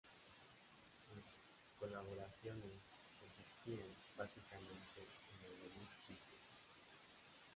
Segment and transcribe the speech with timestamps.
[1.13, 2.73] Sus colaboraciones
[3.19, 3.85] consistían
[4.17, 6.39] básicamente en añadir chistes.